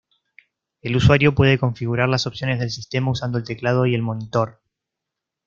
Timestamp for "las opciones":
2.09-2.57